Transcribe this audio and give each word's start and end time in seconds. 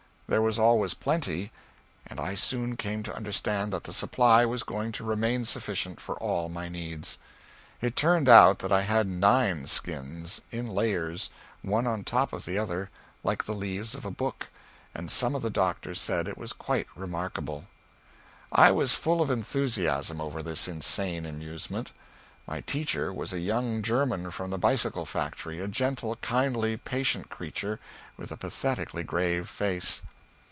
There 0.27 0.41
was 0.41 0.57
always 0.57 0.93
plenty, 0.93 1.51
and 2.07 2.17
I 2.17 2.35
soon 2.35 2.77
came 2.77 3.03
to 3.03 3.13
understand 3.13 3.73
that 3.73 3.83
the 3.83 3.91
supply 3.91 4.45
was 4.45 4.63
going 4.63 4.93
to 4.93 5.03
remain 5.03 5.43
sufficient 5.43 5.99
for 5.99 6.15
all 6.19 6.47
my 6.47 6.69
needs. 6.69 7.17
It 7.81 7.97
turned 7.97 8.29
out 8.29 8.59
that 8.59 8.71
I 8.71 8.83
had 8.83 9.07
nine 9.07 9.65
skins, 9.65 10.39
in 10.49 10.67
layers, 10.67 11.31
one 11.63 11.85
on 11.85 12.05
top 12.05 12.31
of 12.31 12.45
the 12.45 12.57
other 12.57 12.89
like 13.25 13.43
the 13.43 13.51
leaves 13.51 13.93
of 13.93 14.05
a 14.05 14.09
book, 14.09 14.47
and 14.95 15.11
some 15.11 15.35
of 15.35 15.41
the 15.41 15.49
doctors 15.49 15.99
said 15.99 16.29
it 16.29 16.37
was 16.37 16.53
quite 16.53 16.87
remarkable. 16.95 17.67
I 18.53 18.71
was 18.71 18.93
full 18.93 19.21
of 19.21 19.29
enthusiasm 19.29 20.21
over 20.21 20.41
this 20.41 20.65
insane 20.65 21.25
amusement. 21.25 21.91
My 22.47 22.61
teacher 22.61 23.11
was 23.11 23.33
a 23.33 23.39
young 23.41 23.81
German 23.81 24.31
from 24.31 24.49
the 24.49 24.57
bicycle 24.57 25.05
factory, 25.05 25.59
a 25.59 25.67
gentle, 25.67 26.15
kindly, 26.21 26.77
patient 26.77 27.27
creature, 27.27 27.81
with 28.15 28.31
a 28.31 28.37
pathetically 28.37 29.03
grave 29.03 29.49
face. 29.49 30.01